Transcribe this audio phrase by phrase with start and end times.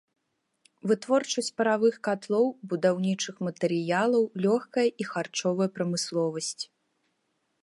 [0.91, 6.61] Вытворчасць паравых катлоў, будаўнічых матэрыялаў, лёгкая і харчовая прамысловасць.